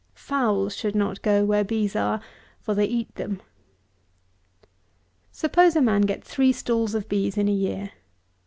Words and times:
Fowls 0.15 0.75
should 0.75 0.95
not 0.95 1.21
go 1.21 1.45
where 1.45 1.63
bees 1.63 1.95
are, 1.95 2.21
for 2.59 2.73
they 2.73 2.85
eat 2.87 3.13
them. 3.13 3.33
166. 5.29 5.39
Suppose 5.39 5.75
a 5.75 5.79
man 5.83 6.01
get 6.01 6.23
three 6.23 6.51
stalls 6.51 6.95
of 6.95 7.07
bees 7.07 7.37
in 7.37 7.47
a 7.47 7.51
year. 7.51 7.91